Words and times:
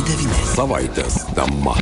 99. 0.00 0.54
Savaitės 0.54 1.16
tema. 1.36 1.74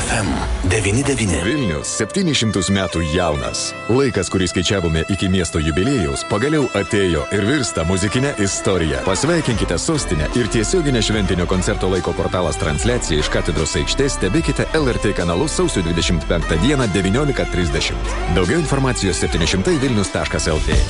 FM 0.00 0.30
99. 0.72 1.44
Vilnius 1.46 1.92
700 2.00 2.72
metų 2.74 3.02
jaunas. 3.12 3.68
Laikas, 3.92 4.30
kurį 4.32 4.48
skaičiavome 4.50 5.04
iki 5.14 5.28
miesto 5.30 5.62
jubiliejaus, 5.62 6.24
pagaliau 6.30 6.66
atėjo 6.78 7.22
ir 7.36 7.46
virsta 7.46 7.84
muzikinė 7.86 8.32
istorija. 8.42 9.04
Pasveikinkite 9.06 9.78
sostinę 9.78 10.26
ir 10.38 10.50
tiesioginę 10.50 11.04
šventinio 11.06 11.46
koncerto 11.50 11.90
laiko 11.92 12.16
portalas 12.16 12.58
transliaciją 12.58 13.22
iš 13.22 13.30
katedros 13.30 13.76
aikštės 13.78 14.18
stebėkite 14.18 14.66
LRT 14.80 15.14
kanalu 15.20 15.46
sausio 15.48 15.84
25 15.86 16.58
dieną 16.66 16.90
19.30. 16.96 17.94
Daugiau 18.34 18.58
informacijos 18.58 19.22
700 19.22 19.78
vilnius.lt. 19.86 20.82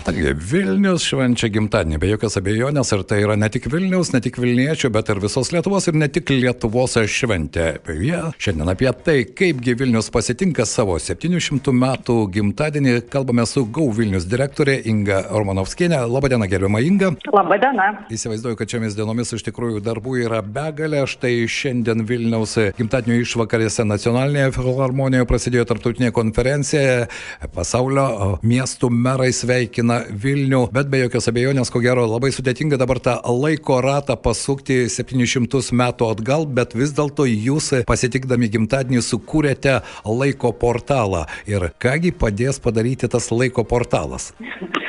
Taigi 0.00 0.30
Vilnius 0.32 1.04
švenčia 1.04 1.50
gimtadienį, 1.52 1.98
be 2.00 2.08
jokios 2.08 2.38
abejonės, 2.40 2.88
ir 2.94 3.02
tai 3.04 3.18
yra 3.20 3.34
ne 3.36 3.50
tik 3.52 3.66
Vilnius, 3.68 4.14
ne 4.14 4.20
tik 4.24 4.38
Vilniečių, 4.40 4.88
bet 4.94 5.10
ir 5.12 5.18
visos 5.20 5.50
Lietuvos 5.52 5.90
ir 5.90 5.98
ne 6.00 6.06
tik 6.08 6.30
Lietuvos 6.32 6.94
šventė. 7.04 7.66
Ja, 8.00 8.30
šiandien 8.40 8.72
apie 8.72 8.88
tai, 9.04 9.16
kaipgi 9.36 9.74
Vilnius 9.76 10.08
pasitinka 10.14 10.64
savo 10.68 10.96
700 10.96 11.74
metų 11.76 12.16
gimtadienį, 12.32 12.94
kalbame 13.12 13.44
su 13.48 13.66
GAU 13.68 13.90
Vilnius 13.98 14.24
direktorė 14.30 14.78
Inga 14.88 15.20
Romanovskienė. 15.34 16.00
Labadiena, 16.08 16.48
gerbiama 16.48 16.80
Inga. 16.86 17.12
Labadiena. 17.36 17.90
Įsivaizduoju, 18.14 18.56
kad 18.56 18.72
šiomis 18.72 18.96
dienomis 18.96 19.34
iš 19.36 19.44
tikrųjų 19.50 19.84
darbų 19.84 20.16
yra 20.24 20.40
begalė. 20.40 21.04
Štai 21.10 21.34
šiandien 21.44 22.06
Vilniaus 22.08 22.56
gimtadienio 22.78 23.20
išvakarėse 23.26 23.84
nacionalinėje 23.84 24.56
filharmonijoje 24.56 25.28
prasidėjo 25.28 25.68
tarptautinė 25.74 26.14
konferencija. 26.16 27.04
Pasaulio 27.52 28.38
miestų 28.46 28.88
merai 28.94 29.32
sveikina 29.36 29.89
na, 29.90 30.00
Vilnių, 30.22 30.64
bet 30.74 30.90
be 30.92 31.02
jokios 31.02 31.28
abejonės, 31.30 31.70
ko 31.72 31.82
gero, 31.82 32.06
labai 32.08 32.30
sudėtinga 32.34 32.78
dabar 32.80 33.00
tą 33.02 33.16
laiko 33.34 33.80
ratą 33.84 34.16
pasukti 34.20 34.84
700 34.92 35.72
metų 35.82 36.10
atgal, 36.14 36.46
bet 36.46 36.76
vis 36.78 36.94
dėlto 36.96 37.26
jūs 37.28 37.72
pasitikdami 37.90 38.50
gimtadienį 38.54 39.02
sukūrėte 39.06 39.80
laiko 40.06 40.54
portalą. 40.56 41.26
Ir 41.50 41.70
kągi 41.82 42.14
padės 42.16 42.62
padaryti 42.62 43.10
tas 43.10 43.30
laiko 43.34 43.66
portalas? 43.66 44.32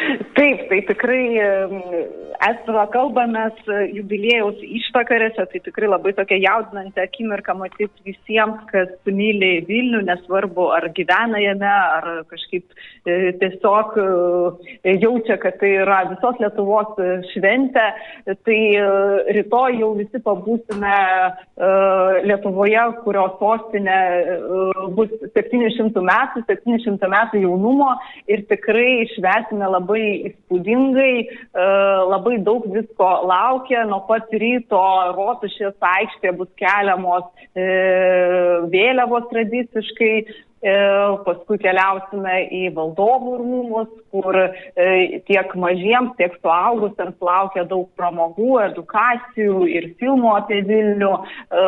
Taip, 0.42 0.62
tai 0.72 0.80
tikrai 0.90 1.26
esame 2.42 2.84
kalbamės 2.94 3.58
jubilėjaus 3.94 4.62
išvakarėse, 4.66 5.44
tai 5.52 5.60
tikrai 5.62 5.90
labai 5.92 6.14
tokia 6.18 6.40
jaudinanti 6.42 7.02
akimirka 7.04 7.54
matyti 7.58 8.06
visiems, 8.08 8.64
kas 8.72 8.90
myli 9.06 9.60
Vilnių, 9.68 10.02
nesvarbu 10.08 10.70
ar 10.74 10.88
gyvena 10.98 11.42
jame, 11.44 11.70
ar 11.70 12.08
kažkaip 12.32 12.66
e, 13.06 13.34
tiesiog 13.42 13.98
e, 14.02 14.96
jaučia, 15.04 15.38
kad 15.42 15.60
tai 15.62 15.76
yra 15.84 16.02
visos 16.10 16.42
Lietuvos 16.42 16.98
šventė. 17.34 17.86
Tai 18.32 18.58
e, 18.58 18.88
rytoj 19.38 19.78
jau 19.84 19.94
visi 20.00 20.24
pabūsime 20.26 20.98
Lietuvoje, 22.26 22.82
kurios 23.04 23.38
sostinė 23.38 24.00
bus 24.98 25.12
700 25.36 26.02
metų, 26.08 26.46
700 26.50 27.12
metų 27.12 27.44
jaunumo 27.46 27.94
ir 28.32 28.42
tikrai 28.50 29.06
švesime 29.14 29.70
labai 29.70 30.31
įspūdingai, 30.32 31.14
labai 32.12 32.32
labai 32.32 32.44
daug 32.44 32.66
visko 32.74 33.10
laukia. 33.28 33.86
Nuo 33.90 34.02
pat 34.08 34.32
ryto 34.32 34.82
rotušės 35.16 35.76
aikštė 35.80 36.34
bus 36.38 36.50
keliamos 36.60 37.28
e, 37.56 37.68
vėliavos 38.72 39.28
tradiciškai. 39.32 40.16
Paskui 40.62 41.58
keliausime 41.58 42.36
į 42.54 42.68
valdovų 42.76 43.32
rūmus, 43.40 43.88
kur 44.14 44.38
e, 44.38 45.22
tiek 45.26 45.56
mažiems, 45.58 46.14
tiek 46.20 46.36
suaugusiems 46.38 47.18
laukia 47.18 47.64
daug 47.66 47.88
pramogų, 47.98 48.60
edukacijų 48.68 49.64
ir 49.74 49.88
filmų 49.98 50.36
apie 50.36 50.60
Vilnių. 50.68 51.12
E, 51.18 51.66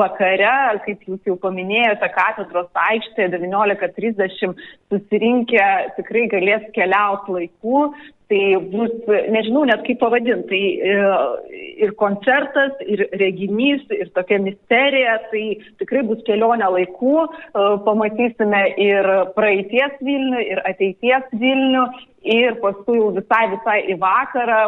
vakare, 0.00 0.56
kaip 0.88 1.06
jūs 1.06 1.30
jau 1.30 1.36
paminėjote, 1.44 2.10
katedros 2.16 2.82
aikštėje 2.88 3.30
19.30 3.36 4.58
susirinkę 4.90 5.70
tikrai 6.00 6.26
galės 6.34 6.66
keliauti 6.74 7.38
laiku, 7.38 7.86
Tai 8.26 8.38
bus, 8.72 8.94
nežinau 9.30 9.60
net 9.68 9.84
kaip 9.86 10.00
pavadinti, 10.00 10.48
tai 10.50 10.62
e, 10.82 11.58
ir 11.86 11.92
koncertas, 12.00 12.72
ir 12.82 13.04
reginys, 13.20 13.84
ir 13.94 14.10
tokia 14.18 14.40
misterija, 14.42 15.14
tai 15.30 15.44
tikrai 15.78 16.02
bus 16.08 16.24
kelionė 16.26 16.66
laikų, 16.74 17.12
e, 17.22 17.68
pamatysime 17.86 18.64
ir 18.82 19.10
praeities 19.38 19.94
Vilnių, 20.02 20.42
ir 20.42 20.62
ateities 20.72 21.30
Vilnių, 21.38 21.84
ir 22.26 22.56
paskui 22.62 22.98
jau 22.98 23.10
visai, 23.14 23.44
visai 23.52 23.76
į 23.92 23.96
vakarą 24.02 24.58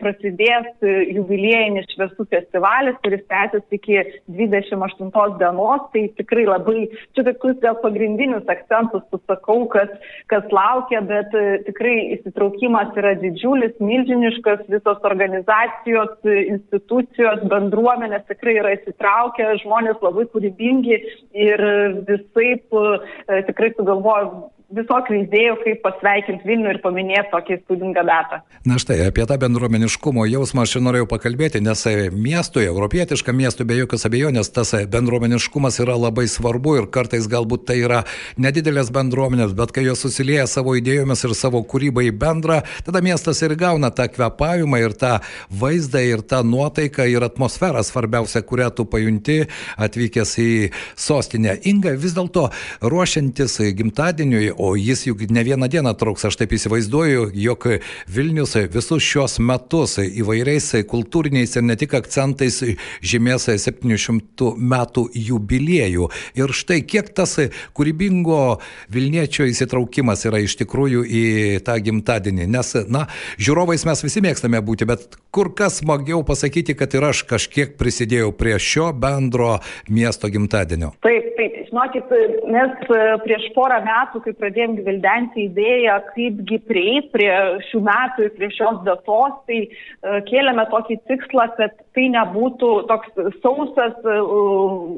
prasidės 0.00 0.66
jubiliejinis 0.82 1.88
šviesų 1.94 2.26
festivalis, 2.32 2.98
kuris 3.04 3.22
tęsiasi 3.30 3.78
iki 3.78 4.00
28 4.34 5.38
dienos. 5.40 5.84
Tai 5.94 6.02
tikrai 6.18 6.46
labai, 6.48 6.86
čia 7.14 7.24
tokius 7.28 7.60
gal 7.62 7.78
pagrindinius 7.82 8.48
akcentus 8.50 9.04
susakau, 9.12 9.64
kas, 9.72 9.92
kas 10.32 10.48
laukia, 10.54 11.02
bet 11.06 11.34
e, 11.38 11.44
tikrai 11.68 11.94
įsitraukimas 12.16 12.94
yra 13.00 13.14
didžiulis, 13.20 13.76
milžiniškas, 13.82 14.66
visos 14.72 15.06
organizacijos, 15.10 16.16
institucijos, 16.24 17.44
bendruomenės 17.52 18.26
tikrai 18.30 18.58
yra 18.62 18.74
įsitraukę, 18.78 19.52
žmonės 19.62 20.02
labai 20.04 20.26
kūrybingi 20.34 21.00
ir 21.46 21.64
visaip 22.08 22.80
e, 22.80 23.42
tikrai 23.50 23.72
sugalvoju 23.78 24.53
visokių 24.72 25.16
idėjų, 25.24 25.54
kaip 25.60 25.80
pasveikinti 25.84 26.48
Vilnių 26.48 26.70
ir 26.72 26.78
paminėti 26.82 27.30
tokį 27.32 27.56
įspūdingą 27.58 28.04
datą. 28.08 28.40
Na 28.64 28.78
štai, 28.80 28.96
apie 29.04 29.26
tą 29.28 29.36
bendruomeniškumo 29.42 30.24
jausmą 30.30 30.64
aš 30.64 30.78
ir 30.78 30.84
norėjau 30.86 31.08
pakalbėti, 31.10 31.60
nes 31.64 31.84
miestui, 32.14 32.64
europietiškam 32.70 33.36
miestui 33.36 33.66
be 33.68 33.76
jokios 33.76 34.06
abejonės 34.08 34.50
tas 34.54 34.72
bendruomeniškumas 34.90 35.78
yra 35.84 35.98
labai 36.00 36.24
svarbu 36.32 36.78
ir 36.80 36.88
kartais 36.94 37.28
galbūt 37.30 37.66
tai 37.68 37.78
yra 37.82 38.02
nedidelės 38.40 38.90
bendruomenės, 38.94 39.52
bet 39.58 39.74
kai 39.76 39.84
jos 39.84 40.04
susilieja 40.06 40.46
savo 40.50 40.74
idėjomis 40.78 41.26
ir 41.28 41.36
savo 41.36 41.60
kūrybą 41.68 42.06
į 42.08 42.14
bendrą, 42.24 42.62
tada 42.86 43.04
miestas 43.04 43.42
ir 43.44 43.56
gauna 43.60 43.92
tą 43.94 44.08
kvepavimą 44.14 44.80
ir 44.80 44.96
tą 44.96 45.18
vaizdą 45.52 46.02
ir 46.08 46.24
tą 46.24 46.40
nuotaiką 46.46 47.06
ir 47.12 47.28
atmosferą 47.28 47.84
svarbiausia, 47.84 48.40
kurią 48.42 48.70
tu 48.74 48.88
pajunti 48.88 49.42
atvykęs 49.76 50.34
į 50.40 50.50
sostinę. 50.96 51.58
Inga, 51.68 51.94
vis 52.00 52.16
dėlto 52.16 52.48
ruošiantis 52.80 53.60
gimtadieniui, 53.76 54.53
o 54.58 54.74
jis 54.78 55.06
juk 55.08 55.24
ne 55.30 55.44
vieną 55.46 55.68
dieną 55.70 55.94
truks. 55.98 56.24
Aš 56.28 56.38
taip 56.40 56.54
įsivaizduoju, 56.56 57.30
jog 57.34 57.66
Vilnius 58.10 58.56
visus 58.72 59.04
šios 59.04 59.38
metus 59.42 59.98
įvairiais 60.02 60.70
kultūriniais 60.90 61.56
ir 61.56 61.66
ne 61.66 61.76
tik 61.80 61.96
akcentais 61.98 62.60
žymės 63.04 63.48
700 63.50 64.52
metų 64.58 65.06
jubiliejų. 65.14 66.08
Ir 66.38 66.54
štai 66.54 66.80
kiek 66.86 67.10
tas 67.16 67.36
kūrybingo 67.76 68.58
Vilniečio 68.92 69.48
įsitraukimas 69.50 70.24
yra 70.28 70.42
iš 70.44 70.56
tikrųjų 70.62 71.04
į 71.04 71.24
tą 71.66 71.76
gimtadienį. 71.84 72.48
Nes, 72.54 72.74
na, 72.88 73.06
žiūrovais 73.38 73.86
mes 73.88 74.04
visi 74.06 74.22
mėgstame 74.24 74.60
būti, 74.64 74.88
bet 74.88 75.18
kur 75.34 75.52
kas 75.56 75.80
smagiau 75.82 76.22
pasakyti, 76.26 76.76
kad 76.78 76.94
ir 76.94 77.08
aš 77.10 77.24
kažkiek 77.28 77.76
prisidėjau 77.80 78.30
prie 78.36 78.56
šio 78.62 78.90
bendro 78.96 79.58
miesto 79.90 80.30
gimtadienio. 80.32 80.92
Taip, 81.04 81.30
taip, 81.38 81.56
žinokit, 81.68 82.12
mes 82.54 82.76
prieš 83.24 83.48
porą 83.56 83.80
metų, 83.84 84.22
kai 84.24 84.34
pradėjom 84.44 84.78
gvildenti 84.82 85.48
idėją, 85.48 85.98
kaipgi 86.12 86.60
prieiti 86.68 87.10
prie 87.16 87.32
šių 87.70 87.82
metų 87.88 88.28
ir 88.28 88.32
prie 88.38 88.52
šios 88.54 88.80
datos, 88.86 89.40
tai 89.48 89.60
uh, 89.64 90.20
kėlėme 90.28 90.68
tokį 90.72 91.00
tikslą, 91.10 91.48
kad 91.58 91.76
tai 91.96 92.08
nebūtų 92.14 92.72
toks 92.92 93.26
sausas, 93.40 93.96
uh, 94.04 94.96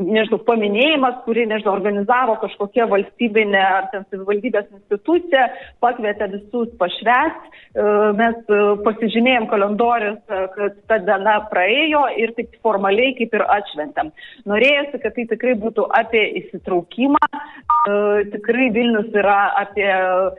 nežinau, 0.00 0.38
paminėjimas, 0.46 1.20
kurį, 1.26 1.46
nežinau, 1.50 1.74
organizavo 1.76 2.36
kažkokia 2.42 2.88
valstybinė 2.90 3.62
ar 3.62 3.88
ten 3.92 4.06
savivaldybės 4.10 4.68
institucija, 4.72 5.48
pakvietė 5.84 6.30
visus 6.34 6.72
pašvest, 6.80 7.48
uh, 7.48 8.12
mes 8.16 8.38
pasižymėjom 8.86 9.48
kalendorius, 9.50 10.18
kad 10.26 10.78
ta 10.88 10.98
diena 11.04 11.36
praėjo 11.50 12.06
ir 12.20 12.32
taip 12.36 12.54
formaliai 12.64 13.14
kaip 13.18 13.34
ir 13.36 13.44
atšventėm. 13.56 14.12
Norėjusi, 14.48 15.00
kad 15.02 15.16
tai 15.16 15.26
tikrai 15.32 15.56
būtų 15.60 15.86
apie 16.00 16.24
įsitraukimą, 16.42 17.30
tikrai 18.32 18.70
Vilnius 18.74 19.12
yra 19.14 19.38
apie 19.60 19.86
e, 19.86 20.30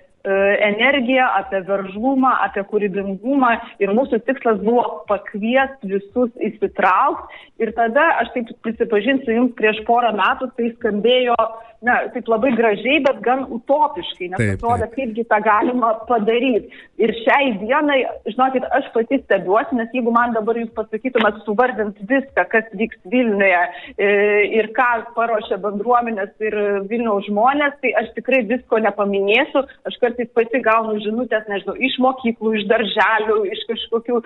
energiją, 0.70 1.28
apie 1.40 1.62
veržlumą, 1.68 2.34
apie 2.48 2.64
kūrybingumą. 2.72 3.54
Ir 3.84 3.94
mūsų 3.98 4.22
tikslas 4.28 4.60
buvo 4.64 5.04
pakviesti 5.10 5.94
visus 5.94 6.34
įsitraukti 6.50 7.64
ir 7.64 7.74
tada 7.78 8.10
aš 8.22 8.34
taip 8.36 8.52
prisipažinsiu 8.66 9.38
jums 9.38 9.56
prieš 9.58 9.82
porą 9.88 10.14
metų 10.18 10.52
tai 10.58 10.72
skambėjo 10.76 11.38
na, 11.86 11.98
taip 12.14 12.30
labai 12.30 12.52
gražiai, 12.58 13.02
bet 13.06 13.20
gan 13.26 13.44
utopiškai, 13.54 14.32
nes 14.34 14.44
atrodo, 14.56 14.88
kaipgi 14.96 15.26
tą 15.30 15.38
galima 15.46 15.94
padaryti. 16.10 16.72
Ir 17.02 17.14
šiai 17.20 17.52
dienai, 17.62 18.00
žinokit, 18.26 18.66
aš 18.74 18.90
pati 18.96 19.20
stebiuosi, 19.22 19.78
nes 19.78 19.94
jeigu 19.94 20.14
man 20.14 20.34
dabar 20.34 20.58
jūs 20.58 20.72
pasakytumėt 20.78 21.44
suvardint 21.46 22.00
viską, 22.10 22.48
kas 22.54 22.72
vyks 22.80 22.98
Vilniuje 23.12 23.62
e, 23.62 24.10
ir 24.58 24.72
ką 24.78 24.90
paruošia 25.18 25.60
bendruomenės 25.62 26.34
ir 26.42 26.58
Vilniaus 26.90 27.28
žmonės, 27.30 27.78
tai 27.84 27.94
aš 28.02 28.10
tikrai 28.18 28.42
visko 28.50 28.82
nepaminėsiu, 28.82 29.64
aš 29.88 30.02
kart 30.02 30.17
kartais 30.18 30.34
pati 30.34 30.62
gaunu 30.62 30.98
žinutės, 31.00 31.48
nežinau, 31.48 31.76
iš 31.78 31.98
mokyklų, 32.02 32.56
iš 32.58 32.66
darželių, 32.70 33.38
iš 33.54 33.62
kažkokių 33.70 34.22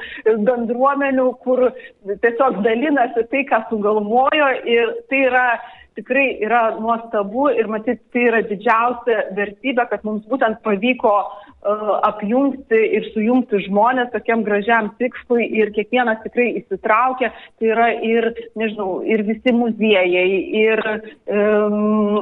bendruomenių, 0.48 1.28
kur 1.44 1.72
tiesiog 2.08 2.62
dalinasi 2.64 3.28
tai, 3.30 3.44
ką 3.50 3.64
sugalvojo. 3.70 4.48
Ir 4.66 4.96
tai 5.10 5.26
yra 5.28 5.60
tikrai 5.96 6.40
yra 6.42 6.78
nuostabu 6.80 7.50
ir 7.52 7.68
matyt, 7.68 8.00
tai 8.14 8.28
yra 8.30 8.42
didžiausia 8.48 9.34
vertybė, 9.36 9.90
kad 9.90 10.04
mums 10.08 10.24
būtent 10.30 10.62
pavyko 10.64 11.16
apjungti 11.62 12.78
ir 12.98 13.06
sujungti 13.14 13.60
žmonės 13.68 14.10
tokiam 14.16 14.42
gražiam 14.46 14.90
tikslui 14.98 15.46
ir 15.60 15.70
kiekvienas 15.76 16.24
tikrai 16.24 16.48
įsitraukia, 16.62 17.30
tai 17.60 17.70
yra 17.70 17.90
ir, 18.02 18.32
nežinau, 18.58 19.02
ir 19.06 19.22
visi 19.28 19.54
muziejai, 19.54 20.26
ir, 20.62 20.82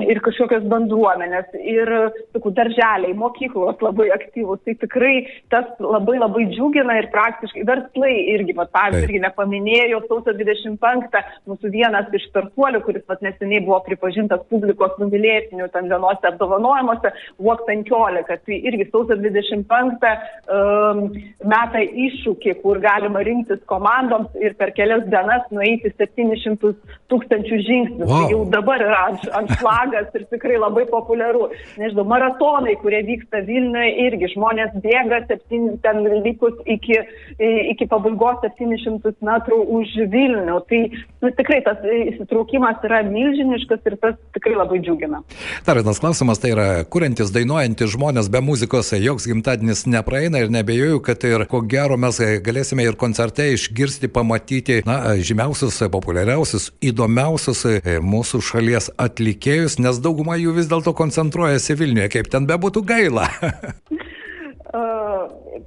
ir 0.10 0.22
kažkokios 0.26 0.66
bendruomenės, 0.72 1.56
ir 1.64 1.92
sakau, 2.34 2.52
darželiai, 2.58 3.16
mokyklos 3.16 3.80
labai 3.86 4.10
aktyvus, 4.16 4.60
tai 4.68 4.76
tikrai 4.82 5.16
tas 5.54 5.72
labai 5.80 6.20
labai 6.20 6.50
džiugina 6.52 7.00
ir 7.00 7.10
praktiškai 7.16 7.64
verslai 7.70 8.16
irgi, 8.36 8.58
va, 8.60 8.68
pavyzdžiui, 8.76 9.08
irgi 9.08 9.24
nepaminėjau, 9.24 10.04
sausio 10.10 10.36
25 10.36 11.24
mūsų 11.48 11.74
vienas 11.74 12.12
iš 12.12 12.28
startuolių, 12.34 12.84
kuris 12.84 13.08
vat, 13.08 13.24
neseniai 13.24 13.64
buvo 13.64 13.80
pripažintas 13.88 14.44
publikos 14.52 15.00
numylėtinių 15.00 15.72
ten 15.72 15.88
vienose 15.92 16.28
apdovanojimuose, 16.34 17.16
VOK 17.40 17.66
15, 17.70 18.40
tai 18.44 18.62
irgi 18.68 18.90
sausio 18.92 19.16
25 19.16 19.29
25 19.34 20.06
um, 20.50 21.02
metą 21.50 21.84
iššūkį, 22.06 22.56
kur 22.64 22.80
galima 22.84 23.24
rinktis 23.26 23.62
komandoms 23.70 24.36
ir 24.42 24.56
per 24.60 24.74
kelias 24.78 25.06
dienas 25.12 25.46
nueiti 25.54 25.92
700 25.96 26.74
tūkstančių 27.12 27.60
žingsnių. 27.68 28.06
Wow. 28.06 28.14
Tai 28.14 28.34
jau 28.34 28.42
dabar 28.54 28.84
yra 28.86 29.02
ant, 29.10 29.26
ant 29.36 29.54
šlagas 29.60 30.14
ir 30.18 30.26
tikrai 30.32 30.60
labai 30.62 30.86
populiaru. 30.90 31.50
Nežinau, 31.82 32.06
maratonai, 32.10 32.76
kurie 32.82 33.02
vyksta 33.08 33.44
Vilniuje, 33.48 33.92
irgi 34.08 34.32
žmonės 34.36 34.76
bėga 34.84 35.24
septyn, 35.30 35.72
ten 35.84 36.02
likus 36.26 36.58
iki, 36.70 37.00
iki 37.40 37.90
pabaigos 37.90 38.42
700 38.46 39.16
metrų 39.26 39.60
už 39.80 39.96
Vilnių. 40.14 40.60
Tai 40.70 40.82
nu, 41.24 41.34
tikrai 41.40 41.62
tas 41.66 41.82
įsitraukimas 41.84 42.84
yra 42.88 43.02
milžiniškas 43.08 43.90
ir 43.90 43.98
tas 44.02 44.18
tikrai 44.38 44.56
labai 44.58 44.82
džiugina. 44.84 45.24
Dar 45.68 45.80
vienas 45.80 46.02
klausimas, 46.02 46.42
tai 46.42 46.54
yra 46.54 46.68
kuriantis, 46.90 47.34
dainuojantis 47.36 47.94
žmonės 47.96 48.30
be 48.32 48.42
muzikos, 48.44 48.92
joks 49.00 49.19
joks 49.20 49.28
gimtadienis 49.28 49.86
nepraeina 49.86 50.40
ir 50.40 50.50
nebejoju, 50.50 51.02
kad 51.04 51.24
ir 51.28 51.46
ko 51.52 51.60
gero 51.62 51.98
mes 51.98 52.20
galėsime 52.44 52.86
ir 52.86 52.96
koncerte 52.96 53.50
išgirsti, 53.54 54.08
pamatyti 54.08 54.82
na, 54.88 55.16
žymiausius, 55.20 55.82
populiariausius, 55.92 56.72
įdomiausius 56.82 57.66
e, 57.68 58.00
mūsų 58.00 58.40
šalies 58.40 58.90
atlikėjus, 58.98 59.80
nes 59.84 60.00
dauguma 60.00 60.38
jų 60.40 60.56
vis 60.56 60.70
dėlto 60.72 60.94
koncentruojasi 60.96 61.76
Vilniuje, 61.76 62.10
kaip 62.16 62.32
ten 62.32 62.48
bebūtų 62.48 62.86
gaila. 62.88 63.28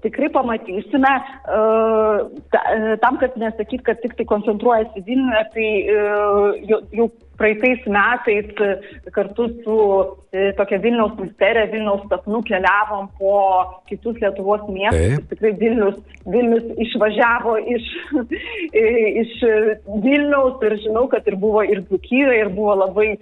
Tikrai 0.03 0.29
pamatysime, 0.33 1.11
ta, 2.55 2.61
tam, 3.03 3.19
kad 3.21 3.37
nesakyt, 3.39 3.85
kad 3.87 4.01
tik 4.03 4.17
tai 4.17 4.25
koncentruojasi 4.31 5.05
Vilniuje, 5.07 5.45
tai 5.53 5.69
jau, 6.71 6.81
jau 6.97 7.11
praeitais 7.39 7.85
metais 7.87 8.51
kartu 9.13 9.49
su 9.65 9.77
e, 10.33 10.53
tokia 10.59 10.79
Vilniaus 10.83 11.15
ministerija, 11.19 11.71
Vilniaus 11.73 12.07
sapnų 12.11 12.43
keliavom 12.49 13.09
po 13.19 13.35
kitus 13.91 14.19
Lietuvos 14.23 14.65
miestus. 14.69 15.17
Taip. 15.17 15.29
Tikrai 15.33 15.53
Vilnius, 15.61 16.01
Vilnius 16.33 16.67
išvažiavo 16.87 17.59
iš, 17.77 17.91
iš 19.23 19.37
Vilniaus 20.05 20.65
ir 20.69 20.79
žinau, 20.87 21.07
kad 21.13 21.29
ir 21.29 21.39
buvo 21.41 21.65
ir 21.67 21.85
Dukyjoje, 21.91 22.43
ir 22.45 22.53
buvo 22.57 22.77
labai 22.85 23.15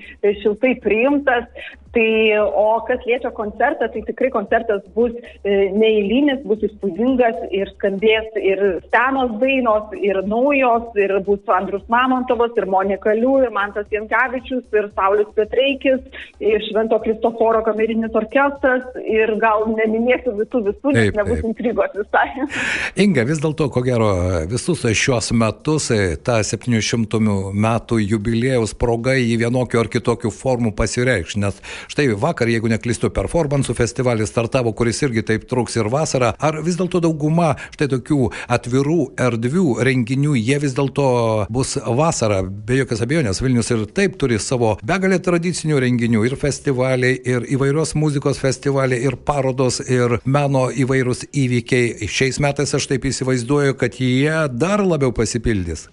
šiltai 0.43 0.77
priimtas. 0.85 1.49
Tai, 1.91 2.39
o 2.55 2.79
kas 2.87 3.01
liečia 3.03 3.33
koncertą, 3.35 3.89
tai 3.91 4.01
tikrai 4.07 4.29
koncertas 4.31 4.85
bus 4.95 5.11
e, 5.43 5.55
neįlynis, 5.75 6.45
bus 6.47 6.63
įspūdingas 6.69 7.49
ir 7.51 7.67
skambės 7.73 8.29
ir 8.39 8.63
senos 8.93 9.33
dainos, 9.41 9.91
ir 9.99 10.21
naujos, 10.31 10.87
ir 10.95 11.17
bus 11.27 11.51
Andrus 11.51 11.83
Mamontovas, 11.91 12.55
ir 12.55 12.69
Monika 12.71 13.11
Liu, 13.19 13.41
ir 13.43 13.51
Mantas 13.51 13.91
Jens 13.91 14.10
Stankevičius 14.11 14.65
ir 14.75 14.89
Saulis 14.95 15.29
Petreikis, 15.37 16.01
ir 16.43 16.63
Švento 16.67 16.99
Kristoforo 17.05 17.63
kamerinis 17.65 18.15
orkestras. 18.15 18.83
Ir 19.07 19.37
gal 19.41 19.67
neminėsiu 19.71 20.35
visų 20.39 20.63
visų, 20.67 20.95
nes 20.97 21.15
nebus 21.17 21.45
intrigos 21.47 21.95
visai. 21.95 22.27
Inga, 23.05 23.25
vis 23.29 23.41
dėlto, 23.43 23.71
ko 23.73 23.83
gero, 23.87 24.11
visus 24.51 24.83
šios 24.99 25.31
metus, 25.37 25.91
e, 25.95 26.17
ta 26.17 26.41
700 26.47 27.21
metų 27.55 28.01
jubiliejaus 28.03 28.75
proga 28.79 29.15
į 29.15 29.39
vienokių 29.45 29.83
ar 29.85 29.91
kitokių 29.93 30.33
formų 30.35 30.75
pasireikš, 30.79 31.37
nes 31.41 31.61
štai 31.91 32.11
vakar, 32.19 32.51
jeigu 32.51 32.71
neklystu, 32.73 33.13
performansų 33.15 33.77
festivalis 33.79 34.33
startavo, 34.33 34.75
kuris 34.77 35.03
irgi 35.07 35.25
taip 35.27 35.47
truks 35.51 35.79
ir 35.79 35.91
vasarą, 35.93 36.33
ar 36.39 36.61
vis 36.67 36.79
dėlto 36.81 37.03
dauguma 37.05 37.55
štai 37.75 37.91
tokių 37.95 38.31
atvirų 38.51 39.01
erdvių 39.21 39.67
renginių, 39.87 40.35
jie 40.41 40.59
vis 40.63 40.75
dėlto 40.77 41.09
bus 41.53 41.77
vasarą, 41.79 42.43
be 42.49 42.81
jokios 42.83 43.05
abejonės, 43.05 43.43
Vilnius 43.45 43.71
ir 43.75 43.87
taip 43.97 44.17
turi 44.21 44.39
savo 44.43 44.77
begalę 44.87 45.21
tradicinių 45.23 45.81
renginių 45.85 46.25
ir 46.29 46.37
festivaliai, 46.41 47.19
ir 47.35 47.47
įvairios 47.57 47.95
muzikos 47.99 48.41
festivaliai, 48.43 49.03
ir 49.07 49.19
parodos, 49.27 49.81
ir 49.85 50.19
meno 50.25 50.69
įvairūs 50.71 51.27
įvykiai. 51.31 52.09
Šiais 52.11 52.41
metais 52.43 52.75
aš 52.77 52.89
taip 52.91 53.07
įsivaizduoju, 53.11 53.77
kad 53.81 53.99
jie 54.01 54.37
dar 54.53 54.85
labiau 54.87 55.15
pasipildys. 55.17 55.89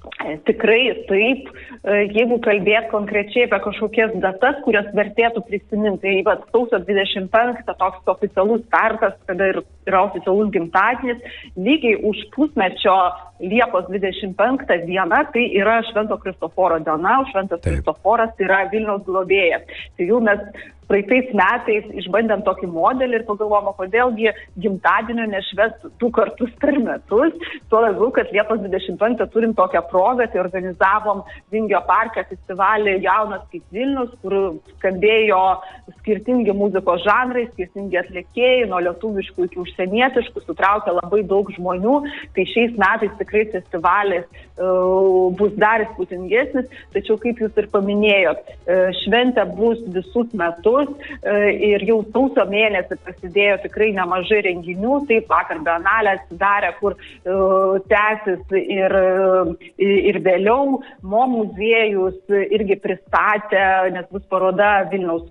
Tikrai 0.47 0.81
taip, 1.09 1.49
jeigu 1.87 2.37
kalbėt 2.43 2.89
konkrečiai 2.91 3.45
apie 3.47 3.59
kažkokias 3.63 4.15
datas, 4.23 4.57
kurias 4.65 4.87
vertėtų 4.97 5.43
prisiminti, 5.47 6.03
tai 6.03 6.23
va, 6.27 6.35
sausio 6.51 6.81
25 6.83 7.63
toks 7.67 8.11
oficialus 8.13 8.63
startas, 8.67 9.15
kada 9.29 9.51
ir 9.53 9.61
yra 9.87 10.03
oficialus 10.09 10.51
gimtadienis, 10.55 11.23
lygiai 11.55 12.01
už 12.09 12.25
pusmečio 12.35 12.97
Liepos 13.37 13.85
25 13.93 14.79
diena 14.87 15.19
tai 15.29 15.43
yra 15.59 15.77
Švento 15.91 16.17
Kristoforo 16.23 16.79
diena, 16.81 17.19
o 17.21 17.27
Šventas 17.29 17.61
Kristoforas 17.61 18.33
yra 18.41 18.63
Vilniaus 18.71 19.05
globėjas. 19.05 19.67
Tai 19.95 20.07
jau 20.09 20.19
mes 20.25 20.41
praeitais 20.87 21.31
metais 21.35 21.87
išbandėm 22.01 22.43
tokį 22.47 22.69
modelį 22.71 23.19
ir 23.19 23.25
pagalvojom, 23.27 23.71
kodėlgi 23.77 24.33
gimtadienio 24.63 25.27
nešves 25.31 25.75
du 26.01 26.09
kartus 26.15 26.53
per 26.61 26.77
metus. 26.83 27.35
Tuo 27.71 27.81
labiau, 27.83 28.09
kad 28.15 28.31
Liepos 28.35 28.61
25 28.63 29.27
turim 29.33 29.55
tokią 29.57 29.83
progą, 29.91 30.29
tai 30.31 30.41
organizavom 30.43 31.23
Vingio 31.53 31.81
parke 31.87 32.23
festivalį 32.29 32.97
Jaunas 33.05 33.43
kaip 33.51 33.65
Vilnius, 33.75 34.13
kur 34.23 34.37
skambėjo 34.77 35.43
skirtingi 36.01 36.53
muzikos 36.55 37.03
žanrai, 37.05 37.45
skirtingi 37.53 37.99
atlikėjai, 38.01 38.67
nuo 38.71 38.79
lietuviškų 38.83 39.47
iki 39.47 39.61
užsienietiškų, 39.63 40.43
sutraukė 40.45 40.95
labai 40.97 41.23
daug 41.27 41.49
žmonių. 41.55 41.97
Tai 42.35 42.45
šiais 42.51 42.75
metais 42.79 43.13
tikrai 43.19 43.45
festivalis 43.53 44.25
uh, 44.27 45.27
bus 45.37 45.53
dar 45.59 45.85
įspūdingesnis, 45.85 46.67
tačiau 46.95 47.17
kaip 47.21 47.41
jūs 47.43 47.59
ir 47.61 47.69
paminėjot, 47.73 48.43
uh, 48.43 48.89
šventė 49.03 49.47
bus 49.57 49.81
visus 49.95 50.33
metus 50.37 50.89
e, 51.23 51.35
ir 51.71 51.83
jau 51.87 51.99
sausio 52.11 52.43
mėnesį 52.49 52.97
prasidėjo 53.03 53.57
tikrai 53.63 53.89
nemažai 53.95 54.41
renginių, 54.45 54.99
taip 55.09 55.29
vakar 55.31 55.61
Bienalė 55.65 56.13
atsidarė, 56.17 56.71
kur 56.81 56.95
uh, 56.97 57.77
tęsis 57.89 58.57
ir, 58.59 58.95
ir 59.77 60.21
vėliau, 60.25 60.79
Mo 61.07 61.23
muziejus 61.29 62.17
irgi 62.27 62.77
pristatė, 62.81 63.61
nes 63.93 64.07
bus 64.11 64.23
paroda 64.31 64.87
Vilniaus 64.91 65.25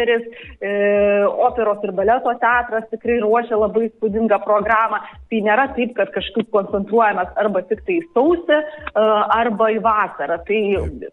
pokeris, 0.00 0.24
uh, 0.60 1.28
operos 1.46 1.82
ir 1.84 1.92
baleto 1.92 2.32
teatras 2.40 2.88
tikrai 2.90 3.20
ruošia 3.20 3.56
labai 3.56 3.90
spūdingą 3.90 4.40
programą. 4.44 5.00
Tai 5.30 5.40
nėra 5.46 5.68
taip, 5.76 5.94
kad 5.96 6.10
kažkaip 6.14 6.50
koncentruojamas 6.50 7.30
arba 7.40 7.62
tik 7.68 7.82
tai 7.86 8.00
sausį, 8.14 8.58
uh, 8.58 9.26
arba 9.36 9.70
į 9.74 9.80
vasarą. 9.84 10.40
Tai 10.46 10.60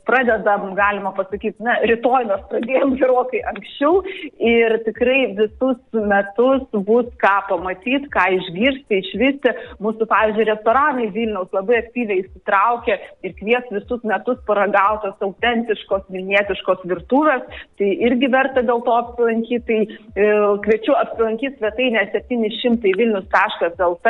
pradedam, 0.07 0.73
galima 0.77 1.13
pasakyti, 1.17 1.61
na, 1.63 1.77
rytoj 1.87 2.27
mes 2.31 2.45
pradėjom 2.51 2.95
gerokai 3.01 3.43
anksčiau 3.51 4.01
ir 4.39 4.79
tikrai 4.87 5.33
visus 5.37 5.79
metus 5.93 6.65
bus 6.87 7.09
ką 7.21 7.35
pamatyti, 7.51 8.07
ką 8.13 8.27
išgirsti, 8.39 9.01
išvysti. 9.03 9.55
Mūsų, 9.83 10.07
pavyzdžiui, 10.09 10.49
restoranai 10.51 11.09
Vilniaus 11.13 11.53
labai 11.55 11.81
aktyviai 11.83 12.23
įsitraukia 12.23 12.97
ir 13.25 13.35
kvies 13.37 13.67
visus 13.73 14.03
metus 14.07 14.39
paragautos 14.47 15.17
autentiškos 15.23 16.07
vilnietiškos 16.13 16.85
virtuvės. 16.89 17.45
Tai 17.77 17.89
irgi 18.07 18.29
verta 18.31 18.63
dėl 18.77 18.85
to 18.85 18.97
apsilankyti. 19.01 19.59
Tai 19.67 20.57
kviečiu 20.63 20.95
apsilankyti 20.97 21.57
svetainę 21.57 22.05
700 22.13 22.83
vilnius.lt, 22.97 24.07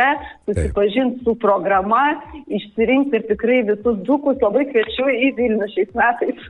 susipažinti 0.47 1.25
su 1.27 1.35
programa, 1.35 2.05
išsirinkti 2.47 3.19
ir 3.19 3.27
tikrai 3.33 3.59
visus 3.67 3.99
dukus 4.07 4.39
labai 4.41 4.63
kviečiu 4.71 5.11
į 5.11 5.33
Vilnių 5.35 5.69
šiais 5.75 5.91
metais. 5.97 6.47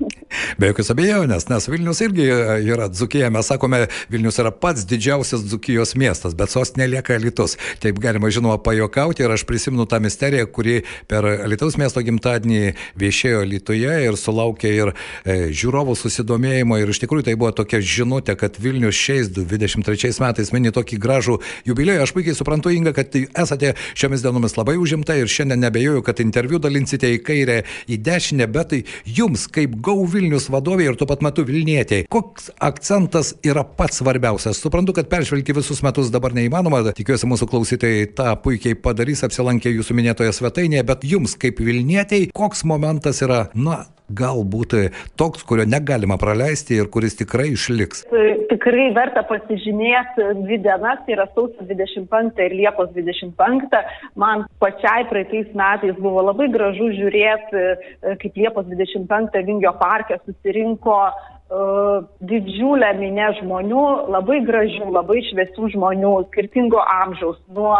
Be 0.61 0.69
jokios 0.69 0.93
abejonės, 0.93 1.49
nes 1.49 1.69
Vilnius 1.71 2.01
irgi 2.05 2.29
yra 2.29 2.91
dzukų 2.93 3.07
Dzukija, 3.07 3.29
mes 3.31 3.47
sakome, 3.47 3.85
Vilnius 4.11 4.35
yra 4.41 4.51
pats 4.51 4.83
didžiausias 4.83 5.45
Dzukijos 5.47 5.93
miestas, 5.95 6.33
bet 6.35 6.51
sostinė 6.51 6.89
lieka 6.91 7.15
Litus. 7.23 7.55
Taip 7.79 8.01
galima 8.03 8.27
žinoma 8.27 8.57
pajokauti 8.59 9.23
ir 9.23 9.31
aš 9.31 9.45
prisimenu 9.47 9.85
tą 9.87 10.01
misteriją, 10.03 10.49
kuri 10.51 10.81
per 11.07 11.23
Lietuvos 11.47 11.77
miesto 11.79 12.03
gimtadienį 12.03 12.73
viešėjo 12.99 13.45
Lietuvoje 13.47 13.95
ir 14.09 14.17
sulaukė 14.19 14.73
ir 14.73 14.91
e, 14.91 15.37
žiūrovų 15.55 15.95
susidomėjimo 15.95 16.81
ir 16.81 16.91
iš 16.91 16.99
tikrųjų 17.05 17.29
tai 17.29 17.37
buvo 17.39 17.53
tokia 17.55 17.79
žinutė, 17.79 18.35
kad 18.35 18.59
Vilnius 18.59 18.99
šiais 18.99 19.31
23 19.37 20.11
metais 20.25 20.51
mini 20.51 20.75
tokį 20.75 20.99
gražų 20.99 21.39
jubiliejų. 21.69 22.03
Aš 22.03 22.15
puikiai 22.17 22.35
suprantu, 22.35 22.75
Inga, 22.75 22.91
kad 22.97 23.15
esate 23.15 23.71
šiomis 23.95 24.23
dienomis 24.25 24.57
labai 24.57 24.77
užimta 24.81 25.15
ir 25.17 25.31
šiandien 25.31 25.61
nebejoju, 25.65 26.03
kad 26.05 26.21
interviu 26.23 26.59
dalinsite 26.63 27.09
į 27.15 27.21
kairę, 27.25 27.57
į 27.87 27.99
dešinę, 28.03 28.47
bet 28.51 28.71
tai 28.73 28.81
jums 29.05 29.47
kaip 29.53 29.77
Gau 29.83 30.05
Vilnius 30.09 30.49
vadovė 30.51 30.89
ir 30.89 30.99
tuo 30.99 31.07
pat 31.09 31.23
metu 31.25 31.45
Vilnietė, 31.47 32.03
koks 32.11 32.51
akcentas 32.63 33.33
yra 33.45 33.63
pats 33.63 34.01
svarbiausias? 34.01 34.61
Suprantu, 34.63 34.95
kad 34.97 35.09
peržvelgti 35.11 35.55
visus 35.57 35.83
metus 35.85 36.11
dabar 36.13 36.35
neįmanoma, 36.37 36.83
tikiuosi 36.97 37.29
mūsų 37.29 37.49
klausytojai 37.51 38.09
tą 38.17 38.33
puikiai 38.43 38.77
padarys, 38.79 39.23
apsilankę 39.27 39.71
jūsų 39.73 39.97
minėtoje 39.97 40.35
svetainėje, 40.35 40.87
bet 40.87 41.05
jums 41.07 41.37
kaip 41.39 41.61
Vilnietėjai, 41.63 42.31
koks 42.35 42.65
momentas 42.67 43.23
yra, 43.25 43.47
na, 43.55 43.85
galbūt 44.13 44.75
toks, 45.19 45.43
kurio 45.47 45.65
negalima 45.67 46.17
praleisti 46.19 46.77
ir 46.79 46.89
kuris 46.91 47.17
tikrai 47.19 47.49
išliks? 47.53 48.05
Tikrai 48.51 48.89
verta 48.95 49.23
pasižymėti 49.27 50.27
dvi 50.43 50.59
dienas, 50.63 51.01
tai 51.05 51.17
yra 51.17 51.27
sausio 51.33 51.67
25 51.67 52.43
ir 52.45 52.55
Liepos 52.61 52.91
25. 52.95 53.81
Man 54.19 54.45
pačiai 54.63 55.07
praeitais 55.11 55.51
metais 55.57 55.97
buvo 55.99 56.23
labai 56.29 56.49
gražu 56.53 56.91
žiūrėti, 56.95 57.65
kaip 58.23 58.39
Liepos 58.39 58.69
25 58.71 59.43
Vingio 59.47 59.73
parke 59.81 60.19
susirinko 60.23 61.01
didžiulę 61.47 62.89
minę 62.99 63.29
žmonių, 63.39 63.83
labai 64.11 64.41
gražių, 64.47 64.89
labai 64.91 65.21
šviesių 65.29 65.69
žmonių, 65.75 66.13
skirtingo 66.27 66.81
amžiaus, 66.81 67.39
nuo, 67.55 67.75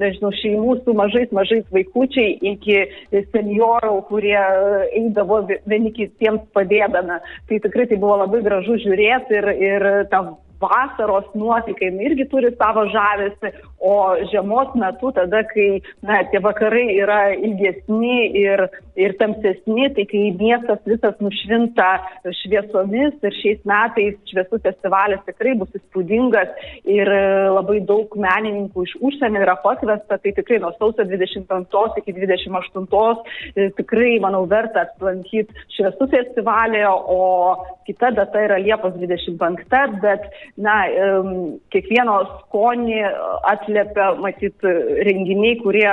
nežinau, 0.00 0.32
šeimų 0.40 0.78
su 0.84 0.94
mažais, 0.96 1.30
mažais 1.36 1.64
vaikučiai 1.74 2.38
iki 2.52 2.78
seniorų, 3.34 3.96
kurie 4.08 4.38
eidavo 4.96 5.42
vieni 5.68 5.92
kitiems 5.96 6.46
padėdami. 6.56 7.20
Tai 7.48 7.60
tikrai 7.66 7.88
tai 7.90 8.00
buvo 8.00 8.22
labai 8.24 8.40
gražu 8.46 8.80
žiūrėti 8.80 9.36
ir, 9.40 9.52
ir 9.60 9.88
ta 10.12 10.24
vasaros 10.60 11.28
nuotaikai 11.34 11.90
irgi 12.06 12.26
turi 12.30 12.52
savo 12.56 12.86
žavesį, 12.92 13.52
o 13.80 13.94
žiemos 14.30 14.74
metu, 14.80 15.12
tada, 15.16 15.42
kai 15.50 15.80
na, 16.06 16.20
tie 16.30 16.40
vakarai 16.44 16.86
yra 17.00 17.20
ilgesni 17.34 18.30
ir, 18.42 18.66
ir 19.00 19.16
tamsesni, 19.20 19.88
tai 19.96 20.06
kai 20.10 20.24
miestas 20.40 20.82
visas 20.88 21.16
nušvinta 21.24 21.88
šviesomis 22.42 23.16
ir 23.24 23.36
šiais 23.40 23.64
metais 23.68 24.18
šviesų 24.30 24.60
festivalis 24.66 25.24
tikrai 25.28 25.56
bus 25.60 25.72
įspūdingas 25.78 26.52
ir 26.88 27.10
labai 27.56 27.80
daug 27.88 28.12
menininkų 28.20 28.86
iš 28.86 28.96
užsienio 29.00 29.44
yra 29.46 29.56
pakviesta, 29.64 30.20
tai 30.20 30.34
tikrai 30.36 30.60
nuo 30.62 30.72
sausio 30.78 31.06
25 31.08 32.00
iki 32.02 32.16
28 32.18 33.70
tikrai, 33.78 34.18
manau, 34.22 34.44
verta 34.50 34.84
aplankyti 34.86 35.66
šviesų 35.76 36.08
festivalį, 36.12 36.84
o 36.90 37.20
kita 37.88 38.12
data 38.16 38.44
yra 38.44 38.58
Liepos 38.62 38.94
25, 39.00 40.00
bet 40.02 40.28
na, 40.58 40.74
kiekvieno 41.74 42.16
skonį 42.40 42.98
atliepia, 43.50 44.10
matyt, 44.22 44.56
renginiai, 45.06 45.58
kurie, 45.62 45.86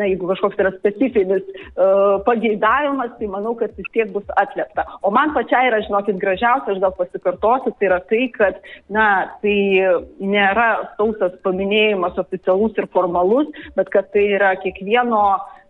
na, 0.00 0.08
jeigu 0.08 0.30
kažkoks 0.30 0.58
yra 0.62 0.72
specifinis 0.78 1.44
uh, 1.50 2.18
pageidavimas, 2.26 3.12
tai 3.18 3.30
manau, 3.30 3.54
kad 3.58 3.74
vis 3.78 3.88
tiek 3.94 4.10
bus 4.14 4.26
atliepta. 4.40 4.86
O 5.06 5.12
man 5.14 5.34
pačiai 5.36 5.70
yra, 5.70 5.82
žinokit, 5.86 6.18
gražiausia, 6.22 6.74
aš 6.74 6.82
gal 6.82 6.96
pasikartosiu, 6.98 7.74
tai 7.78 7.90
yra 7.90 8.00
tai, 8.10 8.24
kad, 8.34 8.60
na, 8.92 9.06
tai 9.44 9.56
nėra 10.20 10.70
sausas 10.96 11.36
paminėjimas 11.46 12.18
oficialus 12.20 12.76
ir 12.80 12.90
formalus, 12.94 13.50
bet 13.76 13.92
kad 13.94 14.10
tai 14.14 14.26
yra 14.38 14.54
kiekvieno 14.62 15.24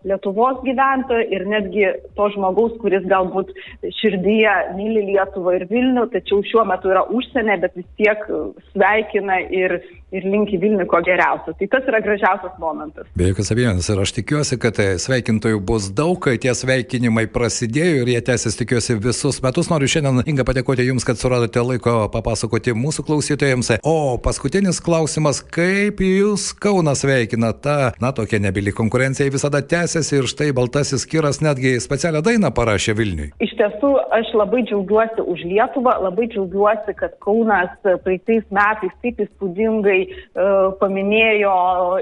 Lietuvos 0.07 0.61
gyventojo 0.65 1.21
ir 1.29 1.43
netgi 1.45 1.85
to 2.17 2.27
žmogaus, 2.33 2.73
kuris 2.81 3.03
galbūt 3.09 3.51
širdyje 3.99 4.53
myli 4.73 5.03
Lietuvą 5.11 5.53
ir 5.59 5.67
Vilnių, 5.69 6.07
tačiau 6.13 6.41
šiuo 6.47 6.63
metu 6.65 6.89
yra 6.89 7.03
užsienė, 7.13 7.59
bet 7.61 7.77
vis 7.77 7.85
tiek 7.99 8.23
sveikina 8.71 9.37
ir, 9.53 9.77
ir 10.09 10.25
linki 10.25 10.57
Vilnių 10.61 10.87
ko 10.89 11.03
geriausio. 11.05 11.53
Tai 11.59 11.67
tas 11.75 11.85
yra 11.91 12.01
gražiausias 12.01 12.57
momentas. 12.61 13.09
Be 13.17 13.29
jokios 13.29 13.53
abejonės 13.53 13.91
ir 13.93 14.01
aš 14.01 14.15
tikiuosi, 14.17 14.57
kad 14.61 14.81
sveikintojų 15.05 15.61
bus 15.69 15.91
daug, 15.93 16.17
kai 16.25 16.39
tie 16.41 16.55
sveikinimai 16.57 17.27
prasidėjo 17.29 18.01
ir 18.01 18.13
jie 18.15 18.23
tęsis 18.31 18.57
tikiuosi 18.57 18.97
visus 19.01 19.41
metus. 19.45 19.69
Noriu 19.69 19.91
šiandien 19.91 20.25
Inga 20.33 20.47
padėkoti 20.47 20.87
Jums, 20.87 21.05
kad 21.05 21.21
suradote 21.21 21.61
laiko 21.61 22.07
papasakoti 22.13 22.73
mūsų 22.73 23.05
klausytojams. 23.05 23.75
O 23.85 24.17
paskutinis 24.23 24.81
klausimas, 24.81 25.43
kaip 25.45 26.01
Jūs 26.01 26.49
Kaunas 26.57 27.05
sveikina 27.05 27.53
tą, 27.53 27.79
na, 28.01 28.13
tokia 28.17 28.41
nebili 28.41 28.73
konkurencija 28.75 29.29
visada 29.29 29.61
tęsiasi 29.61 29.90
tęsiasi 29.91 30.15
ir 30.15 30.27
štai 30.31 30.51
Baltasis 30.55 31.03
Kiras 31.05 31.41
netgi 31.43 31.73
specialią 31.83 32.21
dainą 32.23 32.51
parašė 32.55 32.93
Vilniui. 32.95 33.31
Iš 33.43 33.51
tiesų, 33.59 33.89
aš 34.15 34.29
labai 34.39 34.61
džiaugiuosi 34.69 35.23
už 35.33 35.41
Lietuvą, 35.49 35.97
labai 36.05 36.29
džiaugiuosi, 36.31 36.93
kad 36.95 37.17
Kaunas 37.25 37.73
praeitais 38.05 38.45
metais 38.55 38.93
taip 39.03 39.19
įspūdingai 39.25 39.97
uh, 40.07 40.71
paminėjo 40.79 41.55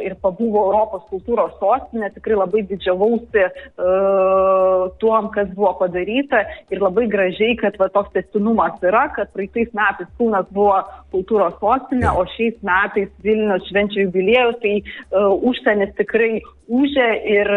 ir 0.05 0.17
pabuvo 0.21 0.67
Europos 0.67 1.07
kultūros 1.09 1.55
sostinė, 1.57 2.11
tikrai 2.13 2.37
labai 2.37 2.61
didžiavausi 2.69 3.47
uh, 3.47 4.85
tuom, 5.01 5.31
kas 5.33 5.49
buvo 5.55 5.73
padaryta 5.81 6.43
ir 6.69 6.83
labai 6.85 7.07
gražiai, 7.09 7.57
kad 7.57 7.79
va, 7.81 7.89
toks 7.95 8.13
testinumas 8.19 8.77
yra, 8.85 9.07
kad 9.17 9.33
praeitais 9.33 9.73
metais 9.73 10.13
Kaunas 10.21 10.45
buvo 10.53 10.77
kultūros 11.15 11.57
sostinė, 11.57 12.13
o 12.13 12.27
šiais 12.35 12.61
metais 12.61 13.09
Vilnius 13.25 13.65
švenčia 13.71 14.05
jubiliejus, 14.05 14.61
tai 14.61 14.77
uh, 14.77 15.33
užsienis 15.49 15.97
tikrai 15.97 16.35
užė 16.69 17.09
ir 17.25 17.49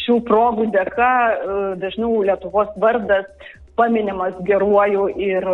šių 0.00 0.16
progų 0.28 0.68
dėka 0.74 1.10
dažniau 1.82 2.22
Lietuvos 2.26 2.72
vardas 2.82 3.28
paminimas 3.76 4.34
geruoju 4.46 5.08
ir 5.18 5.46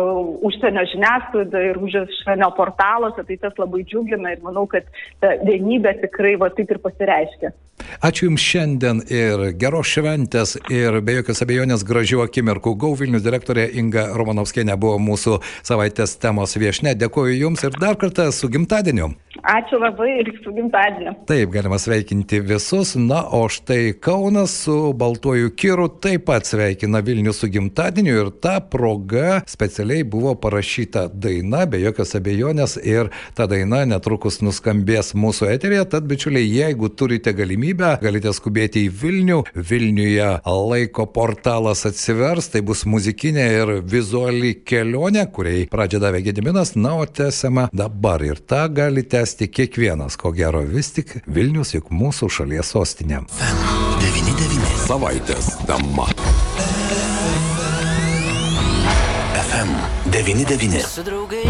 užsienio 0.47 0.85
žiniasklaidoje, 0.93 1.71
ir 1.71 1.81
užsienio 1.81 2.51
portaluose, 2.57 3.25
tai 3.27 3.37
tas 3.41 3.57
labai 3.61 3.83
džiugina 3.87 4.35
ir 4.35 4.45
manau, 4.45 4.67
kad 4.69 4.87
ta 5.23 5.35
vienybė 5.41 5.97
tikrai 6.05 6.37
va 6.41 6.51
taip 6.53 6.71
ir 6.71 6.81
pasireiškia. 6.83 7.53
Ačiū 8.01 8.27
Jums 8.27 8.43
šiandien 8.45 9.01
ir 9.09 9.43
geros 9.61 9.89
šventės 9.89 10.55
ir 10.73 10.99
be 11.05 11.17
jokios 11.17 11.41
abejonės 11.43 11.85
gražių 11.87 12.21
akimirkų. 12.25 12.75
Gau 12.77 12.93
Vilnius 12.97 13.25
direktorė 13.25 13.67
Inga 13.81 14.07
Romanovskienė 14.17 14.77
buvo 14.77 14.99
mūsų 15.01 15.39
savaitės 15.65 16.15
temos 16.21 16.55
viešne. 16.57 16.93
Dėkuoju 17.01 17.39
Jums 17.39 17.65
ir 17.65 17.77
dar 17.81 17.97
kartą 18.01 18.29
su 18.35 18.49
gimtadieniu. 18.53 19.11
Ačiū 19.41 19.79
labai 19.81 20.19
ir 20.21 20.27
su 20.43 20.53
gimtadieniu. 20.53 21.15
Taip, 21.25 21.49
galima 21.53 21.79
sveikinti 21.81 22.41
visus. 22.45 22.93
Na, 22.99 23.23
o 23.25 23.47
štai 23.49 23.95
Kaunas 23.97 24.53
su 24.65 24.93
Baltuoju 24.93 25.55
Kiru 25.57 25.87
taip 26.03 26.27
pat 26.29 26.45
sveikina 26.45 27.01
Vilnių 27.05 27.33
su 27.33 27.49
gimtadieniu 27.49 28.10
ir 28.11 28.31
ta 28.43 28.57
proga 28.59 29.41
specialiai 29.49 30.03
buvo 30.07 30.33
parašyta 30.41 31.07
daina, 31.13 31.65
be 31.69 31.81
jokios 31.83 32.15
abejonės 32.17 32.77
ir 32.81 33.11
ta 33.37 33.47
daina 33.51 33.83
netrukus 33.89 34.41
nuskambės 34.41 35.13
mūsų 35.13 35.51
eterėje. 35.55 35.85
Tad, 35.93 36.07
bičiuliai, 36.09 36.47
jeigu 36.47 36.89
turite 36.89 37.35
galimybę, 37.37 37.93
galite 38.01 38.33
skubėti 38.35 38.87
į 38.87 38.91
Vilnių. 39.01 39.39
Vilniuje 39.55 40.31
laiko 40.71 41.07
portalas 41.13 41.85
atsivers, 41.89 42.49
tai 42.51 42.63
bus 42.65 42.83
muzikinė 42.89 43.47
ir 43.61 43.73
vizuali 43.85 44.55
kelionė, 44.65 45.27
kuriai 45.33 45.67
pradžią 45.71 46.03
davė 46.03 46.25
Gediminas, 46.25 46.75
na, 46.75 46.97
o 46.99 47.05
tęsiama 47.05 47.69
dabar 47.75 48.23
ir 48.25 48.41
tą 48.41 48.65
galite 48.73 49.11
tęsti 49.11 49.47
kiekvienas, 49.47 50.15
ko 50.17 50.31
gero 50.31 50.61
vis 50.63 50.93
tik 50.95 51.17
Vilnius 51.27 51.75
juk 51.75 51.91
mūsų 51.91 52.29
šalies 52.37 52.71
sostinė. 52.73 53.19
99. 54.01 54.71
Savaitės 54.87 55.51
tema. 55.67 56.07
FM 59.61 59.75
99. 60.05 60.85
Su 60.89 61.03
draugais 61.03 61.40